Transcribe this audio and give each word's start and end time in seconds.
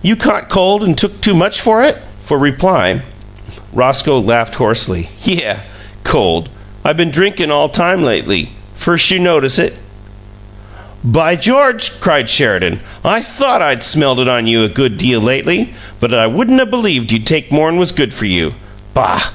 "You 0.00 0.16
caught 0.16 0.48
cold 0.48 0.82
and 0.82 0.96
took 0.96 1.20
too 1.20 1.34
much 1.34 1.60
for 1.60 1.82
it?" 1.84 1.98
For 2.22 2.38
reply 2.38 3.02
Roscoe 3.74 4.18
laughed 4.18 4.54
hoarsely. 4.54 5.10
"Yeuh! 5.24 5.56
Cold! 6.04 6.48
I 6.82 6.94
been 6.94 7.10
drinkun 7.12 7.50
all 7.50 7.68
time, 7.68 8.02
lately. 8.02 8.48
Firs' 8.74 9.10
you 9.10 9.18
notice 9.18 9.58
it?" 9.58 9.76
"By 11.04 11.36
George!" 11.36 12.00
cried 12.00 12.30
Sheridan. 12.30 12.80
"I 13.04 13.20
THOUGHT 13.20 13.60
I'd 13.60 13.82
smelt 13.82 14.20
it 14.20 14.26
on 14.26 14.46
you 14.46 14.64
a 14.64 14.68
good 14.70 14.96
deal 14.96 15.20
lately, 15.20 15.74
but 16.00 16.14
I 16.14 16.28
wouldn't 16.28 16.62
'a' 16.62 16.64
believed 16.64 17.12
you'd 17.12 17.26
take 17.26 17.52
more'n 17.52 17.76
was 17.76 17.92
good 17.92 18.14
for 18.14 18.24
you. 18.24 18.52
Boh! 18.94 19.20